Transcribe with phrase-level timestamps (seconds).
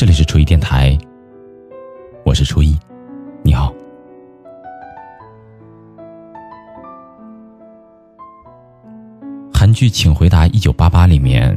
[0.00, 0.96] 这里是初一电台，
[2.24, 2.74] 我是初一，
[3.42, 3.70] 你好。
[9.52, 11.54] 韩剧《请回答一九八八》里面，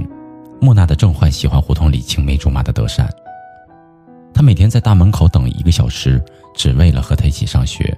[0.60, 3.08] 莫娜的郑焕喜欢胡同里青梅竹马的德善，
[4.34, 6.22] 他每天在大门口等一个小时，
[6.54, 7.98] 只为了和他一起上学。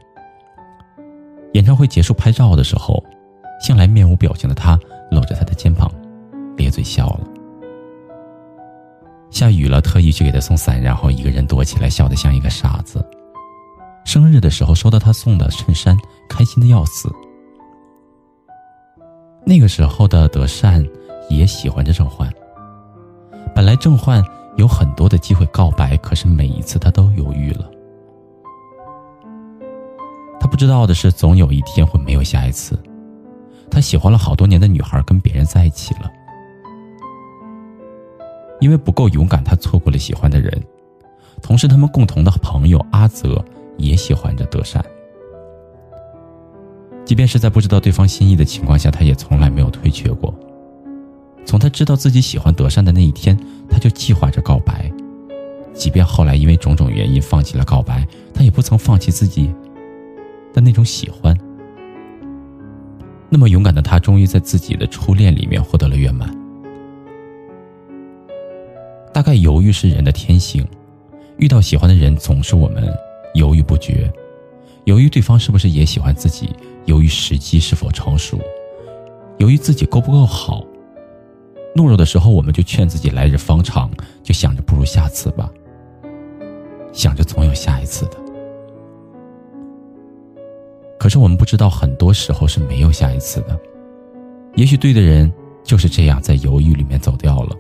[1.54, 3.04] 演唱会结束拍照的时候，
[3.60, 5.92] 向来面无表情的他搂着他的肩膀，
[6.56, 7.22] 咧嘴笑了。
[9.36, 13.06] 下雨了，特意去给他送伞，然后一个人躲起来，笑得像一个傻子。
[14.06, 15.98] 生日的时候收到他送的衬衫，
[16.30, 17.12] 开心的要死。
[19.46, 20.88] 那个时候的德善
[21.30, 22.32] 也喜欢着郑焕。
[23.54, 24.24] 本来郑焕
[24.56, 27.70] 有很多的机会告白，可是每一次他都犹豫了。
[30.40, 32.82] 他不知道的是，总有一天会没有下一次。
[33.70, 36.10] 他喜欢了好多年的女孩跟别人在一起了。
[38.60, 40.64] 因为不够勇敢，他错过了喜欢的人。
[41.42, 43.44] 同时，他们共同的朋友阿泽
[43.78, 44.84] 也喜欢着德善。
[47.06, 50.34] 即便是在不知道对方心意的情况下，他也从来没有退却过。
[51.46, 53.38] 从他知道自己喜欢德善的那一天，
[53.70, 54.92] 他就计划着告白。
[55.74, 59.54] 即便后来因为种种原因放弃了告白，他也不曾放弃自己
[60.54, 61.38] 的那种喜欢。
[63.30, 66.45] 那么勇敢的他，终于在自己的初恋里面获得了圆满。
[69.26, 70.64] 大概犹豫是人的天性，
[71.38, 72.96] 遇到喜欢的人，总是我们
[73.34, 74.08] 犹豫不决，
[74.84, 76.52] 犹豫对方是不是也喜欢自己，
[76.86, 78.40] 犹豫时机是否成熟，
[79.40, 80.64] 犹豫自己够不够好。
[81.76, 83.90] 懦弱的时候，我们就劝自己来日方长，
[84.22, 85.50] 就想着不如下次吧，
[86.94, 88.18] 想着总有下一次的。
[91.00, 93.60] 可是我们不知道，很多时候是没有下一次的。
[94.54, 97.58] 也许对的人就是这样在犹豫里面走掉了。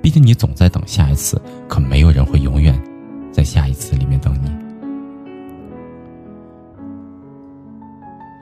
[0.00, 2.80] 毕竟你总在等下一次，可没有人会永远
[3.32, 4.50] 在下一次里面等你。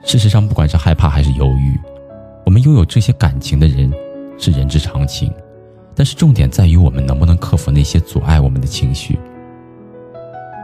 [0.05, 1.77] 事实上，不管是害怕还是犹豫，
[2.45, 3.91] 我们拥有这些感情的人
[4.37, 5.31] 是人之常情。
[5.93, 9.17] 但是重点在于我们能不能克服那些阻碍我们的情绪。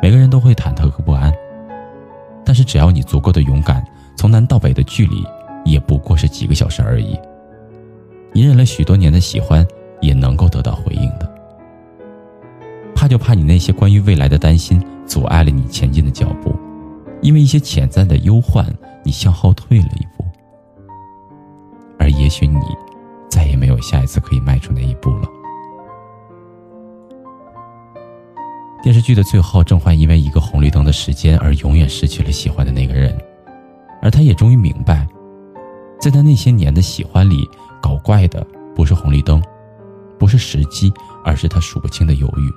[0.01, 1.33] 每个人都会忐忑和不安，
[2.45, 3.83] 但是只要你足够的勇敢，
[4.15, 5.25] 从南到北的距离
[5.65, 7.19] 也不过是几个小时而已。
[8.35, 9.67] 隐忍了许多年的喜欢。
[10.03, 11.31] 也能够得到回应的。
[12.93, 16.55] 怕就怕你那些关于未来的担心阻碍了你前进的脚步，
[17.21, 18.65] 因为一些潜在的忧患，
[19.03, 20.23] 你向后退了一步，
[21.97, 22.59] 而也许你
[23.29, 25.27] 再也没有下一次可以迈出那一步了。
[28.81, 33.17] 电视剧的最后，郑焕因为一个红绿灯的时间而永远失去了喜欢的那个人，
[34.01, 35.07] 而他也终于明白，
[35.99, 37.47] 在他那些年的喜欢里，
[37.81, 39.41] 搞怪的不是红绿灯。
[40.23, 40.89] 不是时机，
[41.21, 42.49] 而是他数不清的犹豫。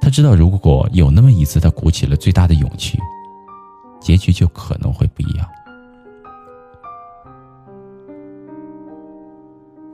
[0.00, 2.96] 他知道，如果有那么一次，他鼓起了最大的勇气，
[4.00, 5.44] 结局就可能会不一样。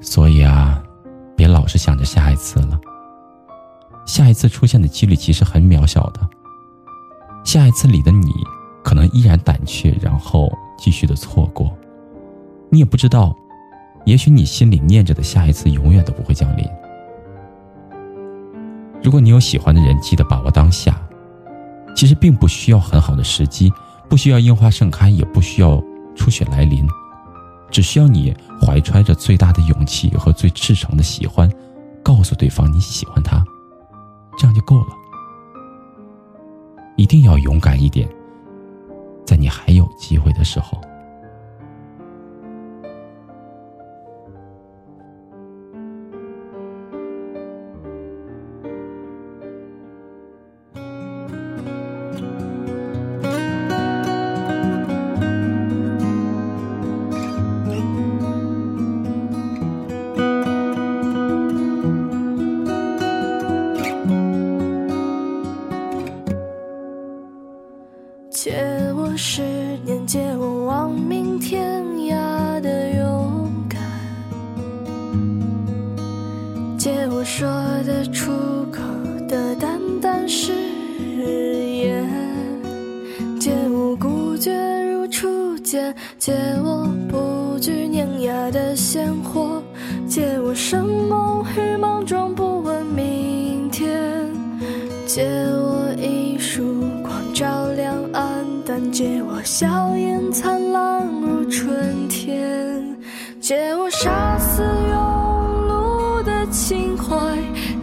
[0.03, 0.83] 所以啊，
[1.35, 2.79] 别老是想着下一次了。
[4.05, 6.21] 下一次出现的几率其实很渺小的。
[7.43, 8.35] 下一次里的你，
[8.85, 11.75] 可能依然胆怯，然后继续的错过。
[12.69, 13.35] 你也不知道。
[14.07, 16.65] 也许你心里念着的下一次永远都不会降临。
[19.03, 20.97] 如果你有喜欢的人，记得把握当下。
[21.95, 23.73] 其实并不需要很好的时机，
[24.09, 25.83] 不需要樱花盛开，也不需要
[26.15, 26.87] 初雪来临，
[27.71, 31.51] 只需要你怀揣着最大的勇气和最赤诚的喜欢，
[32.03, 33.43] 告诉对方你喜欢他，
[34.39, 34.89] 这样就够了。
[36.97, 38.09] 一定要勇敢一点，
[39.25, 40.81] 在你还有机会的时候。
[77.87, 78.33] 的出
[78.73, 78.83] 口
[79.29, 80.53] 的淡淡誓
[81.09, 82.05] 言，
[83.39, 84.53] 借我孤绝
[84.91, 86.33] 如初见，借
[86.65, 89.63] 我不惧碾压的鲜活，
[90.09, 93.89] 借我生猛与莽撞，不问明天，
[95.07, 97.95] 借我一束光照亮。
[98.93, 102.97] 借我笑颜灿烂如春天，
[103.41, 104.97] 借我杀死庸
[105.69, 107.15] 碌的情怀，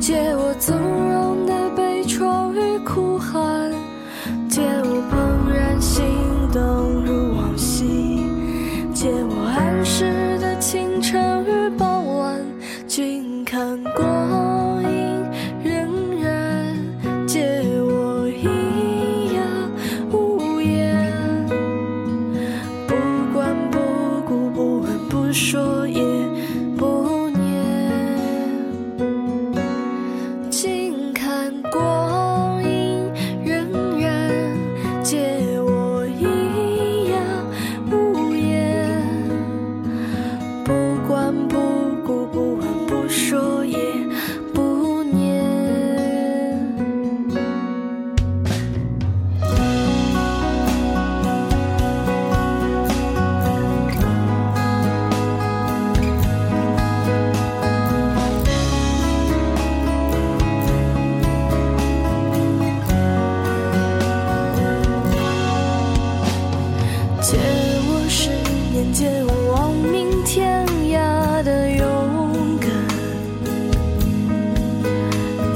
[0.06, 3.72] 借我纵容的悲怆与哭喊
[4.50, 6.04] 借我怦然心
[6.52, 6.62] 动
[7.06, 8.28] 如往昔
[8.94, 12.38] 借我安适的清晨与傍晚
[12.86, 14.12] 静看光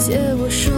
[0.07, 0.76] 借我手。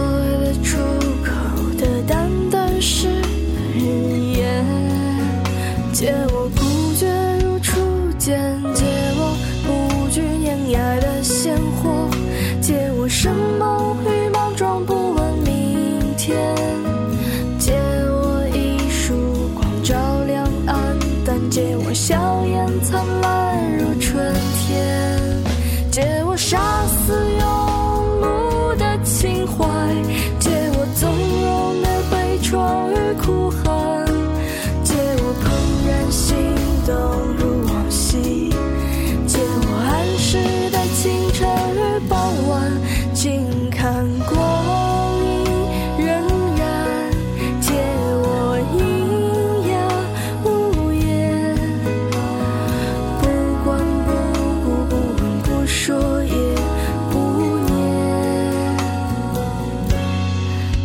[29.56, 30.39] 坏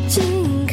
[0.07, 0.64] 记忆